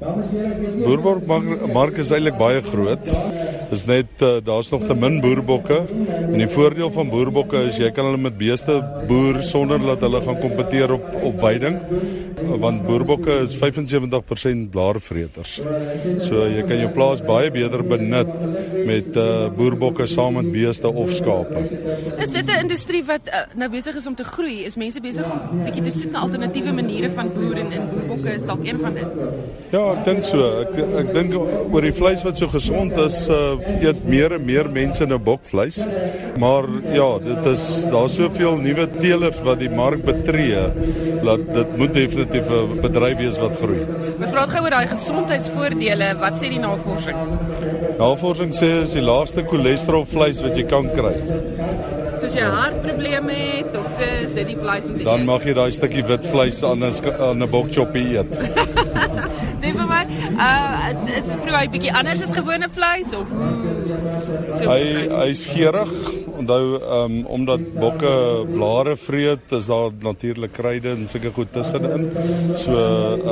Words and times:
Boerboek 0.00 1.66
mark 1.76 1.98
is 2.00 2.10
eintlik 2.16 2.38
baie 2.40 2.62
groot. 2.64 3.10
Is 3.70 3.84
net 3.86 4.22
uh, 4.22 4.38
daar's 4.42 4.70
nog 4.70 4.86
te 4.86 4.94
min 4.94 5.20
boerbokke 5.22 5.78
en 6.18 6.38
die 6.38 6.48
voordeel 6.50 6.90
van 6.90 7.10
boerbokke 7.12 7.62
is 7.68 7.78
jy 7.78 7.90
kan 7.94 8.08
hulle 8.08 8.18
met 8.18 8.38
beeste 8.38 8.80
boer 9.06 9.42
sonder 9.46 9.78
dat 9.92 10.02
hulle 10.06 10.22
gaan 10.24 10.40
kompeteer 10.42 10.96
op 10.96 11.06
op 11.30 11.38
veiding 11.40 11.78
want 12.60 12.82
boerbokke 12.86 13.34
is 13.44 13.56
75% 13.58 14.70
blaarvreters. 14.72 15.58
So 16.24 16.46
jy 16.50 16.64
kan 16.66 16.80
jou 16.80 16.88
plaas 16.94 17.22
baie 17.26 17.50
beter 17.52 17.84
benut 17.86 18.32
met 18.88 19.16
uh, 19.20 19.48
boerbokke 19.54 20.06
saam 20.10 20.38
met 20.40 20.50
beeste 20.52 20.90
of 20.90 21.12
skape. 21.14 21.62
Is 22.18 22.32
dit 22.34 22.46
'n 22.46 22.64
industrie 22.64 23.04
wat 23.04 23.28
uh, 23.28 23.44
nou 23.54 23.70
besig 23.70 23.96
is 23.96 24.06
om 24.06 24.14
te 24.14 24.24
groei? 24.24 24.64
Is 24.64 24.76
mense 24.76 25.00
besig 25.00 25.26
om 25.30 25.64
bietjie 25.64 25.82
te 25.82 25.90
soek 25.90 26.10
na 26.12 26.24
alternatiewe 26.26 26.72
maniere 26.72 27.10
van 27.10 27.30
boer 27.34 27.56
en 27.58 27.72
in 27.72 27.86
boerbokke 27.92 28.34
is 28.34 28.44
dalk 28.44 28.66
een 28.66 28.80
van 28.80 28.94
dit? 28.94 29.06
Ja, 29.70 29.84
ek 29.92 30.04
dink 30.04 30.24
so. 30.24 30.40
Ek 30.64 30.74
ek 31.04 31.14
dink 31.14 31.34
oor 31.36 31.82
die 31.82 31.94
vleis 31.94 32.24
wat 32.26 32.38
so 32.38 32.48
gesond 32.48 32.98
is, 32.98 33.28
uh 33.28 33.59
eet 33.80 34.04
meer 34.08 34.34
en 34.36 34.44
meer 34.44 34.68
mense 34.70 35.06
nou 35.06 35.18
bokvleis. 35.18 35.82
Maar 36.40 36.68
ja, 36.94 37.08
dit 37.24 37.46
is 37.50 37.64
daar's 37.92 38.16
soveel 38.16 38.56
nuwe 38.62 38.86
teelers 38.98 39.42
wat 39.46 39.60
die 39.62 39.70
mark 39.70 40.04
betree 40.06 40.62
dat 41.24 41.46
dit 41.54 41.76
moet 41.76 41.94
definitief 41.94 42.50
'n 42.50 42.80
bedryf 42.80 43.18
wees 43.18 43.38
wat 43.38 43.56
groei. 43.56 43.82
Ons 44.18 44.30
praat 44.30 44.50
gou 44.50 44.62
oor 44.64 44.70
daai 44.70 44.86
gesondheidsvoordele. 44.86 46.14
Wat 46.20 46.38
sê 46.38 46.48
die 46.48 46.58
navorsing? 46.58 47.16
Navorsing 47.98 48.52
sê 48.54 48.82
is 48.82 48.92
die 48.92 49.02
laagste 49.02 49.44
cholesterol 49.44 50.04
vleis 50.04 50.42
wat 50.42 50.56
jy 50.56 50.64
kan 50.64 50.90
kry. 50.90 51.14
As 52.30 52.36
jy 52.36 52.46
hartprobleme 52.46 53.32
het 53.34 53.76
of 53.76 53.88
so 53.90 54.06
is 54.22 54.30
dit 54.36 54.46
die 54.52 54.56
vleis 54.56 54.86
om 54.86 54.92
te 54.92 55.00
eet. 55.00 55.08
Dan 55.08 55.24
mag 55.26 55.42
jy 55.42 55.54
daai 55.56 55.72
stukkie 55.74 56.04
wit 56.06 56.26
vleis 56.30 56.62
aan 56.62 56.84
'n 56.84 56.92
aan 57.18 57.42
'n 57.42 57.50
bokchoppie 57.50 58.04
eet. 58.18 58.38
Sê 59.60 59.72
vir 59.76 59.86
my, 59.86 60.02
uh 60.40 60.88
is, 60.90 61.02
is 61.18 61.28
dit 61.32 61.42
proe 61.44 61.60
'n 61.64 61.70
bietjie 61.74 61.92
anders 61.92 62.22
as 62.22 62.32
gewone 62.32 62.68
vleis 62.68 63.12
of 63.14 63.28
so 64.56 64.70
Hy 64.70 64.82
hy's 65.24 65.46
geurig. 65.52 65.92
Onthou 66.40 66.78
um 66.96 67.16
omdat 67.36 67.64
bokke 67.76 68.12
blare 68.48 68.94
vreet, 68.96 69.52
is 69.52 69.66
daar 69.68 69.90
natuurlik 70.02 70.54
kruide 70.56 70.94
en 70.94 71.06
sulke 71.10 71.32
goed 71.36 71.52
tussenin. 71.52 72.08
So 72.56 72.72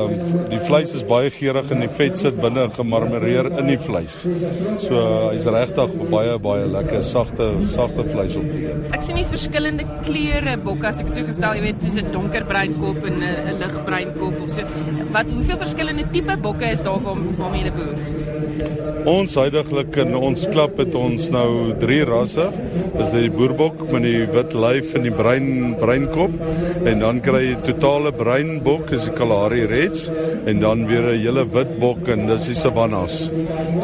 um 0.00 0.14
die 0.50 0.60
vleis 0.66 0.94
is 0.98 1.04
baie 1.06 1.30
geurig 1.30 1.70
en 1.70 1.84
die 1.84 1.92
vet 1.98 2.18
sit 2.18 2.40
binne 2.42 2.66
gemarmoreer 2.74 3.50
in 3.60 3.70
die 3.70 3.78
vleis. 3.78 4.24
So 4.82 5.02
hy's 5.30 5.46
regtig 5.46 5.94
baie 6.10 6.34
baie 6.42 6.66
lekker 6.66 7.04
sagte 7.06 7.48
sagte 7.76 8.06
vleis 8.10 8.36
om 8.40 8.50
te 8.50 8.64
eet. 8.66 8.90
Ek 8.96 9.06
sien 9.06 9.20
hier's 9.20 9.30
verskillende 9.34 9.86
kleure 10.02 10.56
bokke 10.66 10.90
as 10.90 11.00
ek 11.00 11.12
dit 11.12 11.20
so 11.20 11.28
kan 11.30 11.38
stel, 11.38 11.56
jy 11.60 11.64
weet, 11.68 11.82
soos 11.86 12.00
'n 12.02 12.10
donkerbruin 12.16 12.76
kop 12.82 13.04
en 13.06 13.22
'n 13.22 13.58
ligbruin 13.62 14.12
kop 14.18 14.42
of 14.42 14.50
so. 14.50 14.62
Wat 15.14 15.30
hoeveel 15.30 15.58
verskillende 15.62 16.04
tipe 16.16 16.36
bokke 16.40 16.64
is 16.72 16.82
daar 16.82 17.00
waar 17.04 17.18
waarmee 17.36 17.64
jy 17.64 17.72
boer? 17.76 18.35
Ons 19.06 19.36
huidigelik 19.38 19.94
in 20.02 20.16
ons 20.18 20.48
klub 20.50 20.80
het 20.82 20.94
ons 20.98 21.28
nou 21.30 21.50
3 21.78 21.98
rasse. 22.08 22.46
Dis 22.96 23.12
die 23.14 23.28
boerbok 23.30 23.84
met 23.92 24.02
die 24.02 24.24
wit 24.34 24.54
lyf 24.58 24.96
en 24.98 25.04
die 25.06 25.12
bruin 25.14 25.76
bruinkop 25.78 26.34
en 26.90 27.04
dan 27.04 27.20
kry 27.22 27.42
jy 27.44 27.58
totale 27.68 28.10
bruin 28.16 28.56
bok, 28.66 28.90
is 28.96 29.06
die 29.06 29.14
Kalahari 29.14 29.62
Reds 29.70 30.08
en 30.46 30.58
dan 30.64 30.86
weer 30.90 31.06
'n 31.12 31.20
hele 31.22 31.44
wit 31.54 31.78
bok 31.78 32.08
en 32.08 32.26
dis 32.26 32.46
die 32.46 32.54
Savannas. 32.54 33.30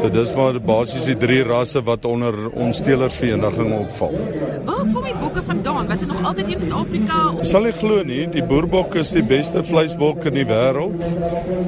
So 0.00 0.08
dis 0.08 0.34
maar 0.34 0.58
basies 0.58 1.06
die 1.06 1.14
3 1.14 1.42
rasse 1.44 1.80
wat 1.80 2.04
onder 2.04 2.34
ons 2.54 2.80
teelersvereniging 2.80 3.72
opval. 3.78 4.18
Waar 4.66 4.86
kom 4.92 5.04
die 5.04 5.14
bokke 5.20 5.42
vandaan? 5.42 5.86
Was 5.86 6.00
dit 6.00 6.08
nog 6.08 6.24
altyd 6.24 6.48
in 6.48 6.58
Suid-Afrika? 6.58 7.34
Sal 7.42 7.64
jy 7.64 7.72
glo 7.72 8.02
nie, 8.02 8.26
die 8.26 8.42
boerbok 8.42 8.94
is 8.94 9.12
die 9.12 9.22
beste 9.22 9.62
vleisbok 9.62 10.24
in 10.24 10.34
die 10.34 10.46
wêreld. 10.46 11.06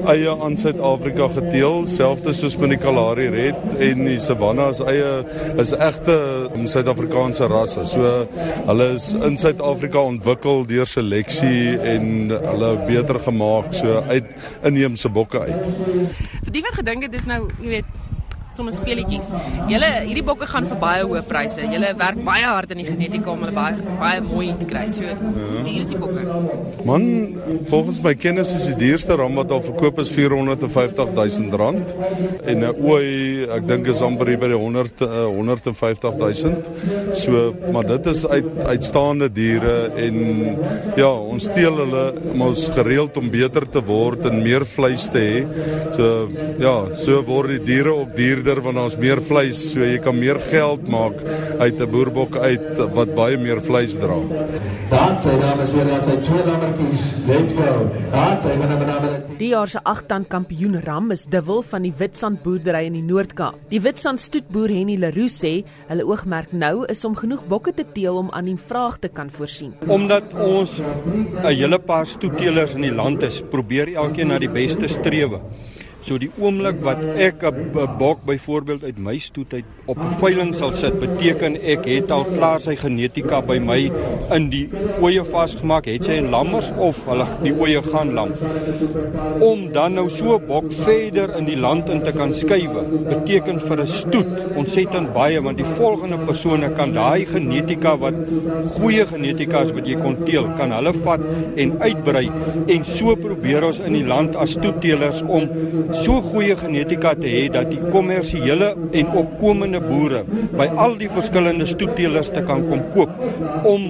Eie 0.07 0.31
aan 0.31 0.57
Suid-Afrika 0.57 1.29
geteel, 1.29 1.87
selfs 1.87 2.41
soos 2.41 2.59
met 2.59 2.71
die 2.71 2.79
Kalahari 2.79 3.31
Red 3.45 3.75
en 3.85 4.07
die 4.09 4.21
Savanna 4.23 4.71
is 4.73 4.81
eie 4.81 5.11
is 5.61 5.73
egte 5.77 6.15
Suid-Afrikaanse 6.65 7.49
rasse. 7.51 7.85
So 7.89 8.13
hulle 8.71 8.87
is 8.95 9.11
in 9.15 9.37
Suid-Afrika 9.41 10.01
ontwikkel 10.01 10.65
deur 10.71 10.89
seleksie 10.89 11.75
en 11.95 12.33
hulle 12.33 12.71
beter 12.89 13.21
gemaak 13.27 13.75
so 13.77 14.01
uit 14.09 14.31
inheemse 14.65 15.11
bokke 15.13 15.45
uit. 15.45 15.69
Vir 16.47 16.55
die 16.57 16.65
wat 16.65 16.81
gedink 16.81 17.09
het 17.09 17.13
dis 17.13 17.29
nou, 17.29 17.43
jy 17.61 17.77
weet, 17.79 18.01
sommer 18.55 18.75
speletjies. 18.75 19.33
Julle 19.71 19.91
hierdie 20.05 20.25
bokke 20.27 20.49
gaan 20.51 20.69
vir 20.71 20.79
baie 20.83 21.05
hoë 21.05 21.25
pryse. 21.29 21.65
Julle 21.73 21.93
werk 21.99 22.21
baie 22.27 22.47
hard 22.47 22.75
in 22.75 22.83
die 22.83 22.89
genetika 22.89 23.33
om 23.33 23.43
hulle 23.45 23.55
baie 23.57 23.95
baie 24.01 24.23
mooi 24.25 24.53
te 24.61 24.69
kry. 24.71 24.87
So 24.95 25.07
ja. 25.07 25.17
duur 25.67 25.81
is 25.83 25.93
die 25.93 26.01
bokke. 26.01 26.25
Man, 26.87 27.07
volgens 27.71 28.01
my 28.05 28.15
kennis 28.19 28.55
is 28.57 28.69
die 28.71 28.79
duurste 28.85 29.19
ram 29.21 29.39
wat 29.41 29.53
al 29.55 29.63
verkoop 29.65 30.01
is 30.05 30.13
450 30.15 31.15
000 31.17 31.61
rand 31.61 31.95
en 32.45 32.65
'n 32.65 32.75
ooi, 32.85 33.47
ek 33.57 33.67
dink 33.69 33.89
is 33.91 34.03
amper 34.03 34.35
by 34.39 34.49
die 34.53 34.61
100 34.61 35.03
uh, 35.05 35.27
150 35.29 36.19
000. 36.19 37.15
So, 37.15 37.55
maar 37.73 37.87
dit 37.87 38.07
is 38.07 38.25
uit 38.27 38.51
uitstaande 38.65 39.29
diere 39.33 39.91
en 39.97 40.17
ja, 40.97 41.11
ons 41.11 41.45
steel 41.51 41.77
hulle 41.83 42.05
om 42.33 42.43
ons 42.49 42.69
gereeld 42.77 43.17
om 43.21 43.31
beter 43.31 43.67
te 43.69 43.83
word 43.85 44.27
en 44.31 44.43
meer 44.43 44.65
vleis 44.69 45.09
te 45.13 45.23
hê. 45.23 45.43
So 45.97 46.29
ja, 46.63 46.77
so 46.99 47.21
word 47.27 47.57
die 47.57 47.63
diere 47.73 47.95
ook 47.95 48.15
duur 48.17 48.44
duurder 48.45 48.63
want 48.63 48.77
daar's 48.77 48.97
meer 49.01 49.21
vleis, 49.25 49.61
so 49.73 49.81
jy 49.81 49.99
kan 50.05 50.17
meer 50.19 50.39
geld 50.51 50.89
maak 50.93 51.17
uit 51.59 51.81
'n 51.81 51.91
boerbok 51.91 52.37
uit 52.37 52.79
wat 52.95 53.15
baie 53.15 53.37
meer 53.37 53.61
vleis 53.61 53.97
dra. 53.97 54.19
Dan 54.91 55.17
sê 55.21 55.33
dames 55.41 55.73
en 55.73 55.89
here, 55.89 56.01
sy 56.01 56.17
twee 56.21 56.45
lammetjies, 56.45 57.17
let's 57.27 57.53
go. 57.53 57.89
Dan 58.13 58.37
sê 58.41 58.57
van 58.59 58.69
naam 58.69 58.87
naam. 58.87 59.05
Die 59.39 59.49
jaar 59.49 59.69
se 59.69 59.81
agtand 59.83 60.29
kampioen 60.29 60.81
ram 60.85 61.11
is 61.11 61.25
dubbel 61.25 61.63
van 61.63 61.83
die 61.83 61.93
Witstrand 61.99 62.43
boerdery 62.43 62.85
in 62.87 62.93
die 62.93 63.03
Noord-Kaap. 63.03 63.55
Die 63.71 63.81
Witstrand 63.81 64.21
stoetboer 64.21 64.69
Henny 64.69 64.97
Leroux 64.97 65.33
sê 65.33 65.65
hulle 65.89 66.05
oogmerk 66.05 66.53
nou 66.53 66.85
is 66.89 67.05
om 67.05 67.17
genoeg 67.17 67.47
bokke 67.49 67.73
te 67.73 67.85
teel 67.95 68.17
om 68.17 68.31
aan 68.31 68.45
die 68.45 68.57
vraag 68.57 68.99
te 68.99 69.09
kan 69.09 69.31
voorsien. 69.31 69.75
Omdat 69.89 70.25
ons 70.35 70.81
'n 70.81 71.47
hele 71.47 71.79
paar 71.79 72.07
stoetteelers 72.07 72.75
in 72.75 72.83
die 72.83 72.95
land 72.95 73.23
is, 73.23 73.43
probeer 73.51 73.95
elkeen 73.95 74.29
na 74.29 74.39
die 74.39 74.49
beste 74.49 74.89
strewe. 74.89 75.41
So 76.05 76.19
die 76.21 76.29
oomblik 76.37 76.83
wat 76.85 77.01
ek 77.17 77.45
'n 77.49 77.71
bok 77.99 78.19
byvoorbeeld 78.29 78.83
uit 78.85 78.99
my 78.99 79.17
stoet 79.19 79.55
uit 79.55 79.65
op 79.87 79.97
'n 79.97 80.13
veiling 80.21 80.55
sal 80.55 80.73
sit, 80.73 81.01
beteken 81.01 81.57
ek 81.57 81.85
het 81.85 82.11
al 82.11 82.25
klaar 82.25 82.61
sy 82.61 82.77
genetika 82.77 83.41
by 83.41 83.59
my 83.59 83.91
in 84.37 84.51
die 84.51 84.69
oeye 85.01 85.25
vasgemaak, 85.25 85.87
het 85.87 86.05
sy 86.05 86.21
'n 86.21 86.31
lammers 86.31 86.73
of 86.79 87.05
hulle 87.09 87.27
die 87.43 87.53
oeye 87.53 87.83
gaan 87.83 88.13
lam. 88.13 88.31
Om 89.41 89.73
dan 89.73 89.95
nou 89.95 90.11
so 90.11 90.37
'n 90.37 90.47
bok 90.47 90.73
verder 90.73 91.37
in 91.39 91.45
die 91.45 91.57
land 91.57 91.89
in 91.89 92.03
te 92.03 92.13
kan 92.13 92.35
skuwe, 92.35 92.83
beteken 93.09 93.59
vir 93.61 93.81
'n 93.81 93.87
stoet 93.87 94.57
ontsettend 94.57 95.13
baie 95.13 95.41
want 95.41 95.57
die 95.57 95.73
volgende 95.81 96.19
persone 96.19 96.73
kan 96.73 96.93
daai 96.93 97.25
genetika 97.25 97.97
wat 97.97 98.15
goeie 98.69 99.07
genetika 99.07 99.63
is 99.63 99.73
wat 99.73 99.87
jy 99.87 99.97
kon 99.97 100.17
teel, 100.25 100.47
kan 100.57 100.71
hulle 100.71 100.93
vat 100.93 101.21
en 101.57 101.81
uitbrei 101.81 102.31
en 102.67 102.85
so 102.85 103.17
probeer 103.17 103.65
ons 103.65 103.79
in 103.79 103.93
die 103.93 104.07
land 104.07 104.37
as 104.37 104.51
stoetteelers 104.51 105.23
om 105.23 105.49
so 105.95 106.21
goeie 106.25 106.57
genetika 106.59 107.15
te 107.19 107.31
hê 107.31 107.45
dat 107.53 107.71
die 107.71 107.81
kommersiële 107.93 108.71
en 109.01 109.13
opkomende 109.21 109.81
boere 109.85 110.25
by 110.59 110.67
al 110.85 110.97
die 111.01 111.11
verskillende 111.13 111.67
stoetteelers 111.71 112.33
te 112.35 112.43
kan 112.49 112.65
kom 112.69 112.83
koop 112.95 113.13
om 113.71 113.87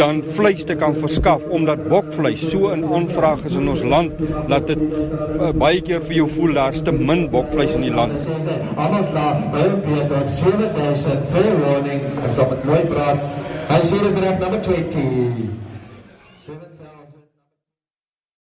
dan 0.00 0.22
vleis 0.36 0.64
te 0.68 0.76
kan 0.78 0.96
verskaf 0.96 1.46
omdat 1.58 1.86
bokvleis 1.88 2.44
so 2.50 2.72
in 2.74 2.84
aanvraag 2.98 3.46
is 3.50 3.56
in 3.60 3.68
ons 3.72 3.84
land 3.94 4.22
dat 4.52 4.68
dit 4.70 4.84
uh, 4.86 5.50
baie 5.56 5.80
keer 5.88 6.04
vir 6.08 6.18
jou 6.20 6.28
voel 6.36 6.56
daar's 6.60 6.82
te 6.86 6.94
min 6.96 7.26
bokvleis 7.32 7.74
in 7.78 7.86
die 7.86 7.94
land. 7.94 8.28
Almal 8.76 9.04
klaar, 9.10 9.42
baie 9.54 9.72
baie 9.86 10.22
op 10.22 10.30
7000 10.30 11.28
fair 11.32 11.52
warning, 11.64 12.06
ons 12.28 12.38
op 12.44 12.56
'n 12.56 12.66
mooi 12.68 12.82
praat. 12.92 13.20
Hy 13.68 13.82
sê 13.82 14.02
dis 14.02 14.18
reg 14.22 14.38
nommer 14.38 14.60
20. 14.62 15.52
7000 16.46 16.75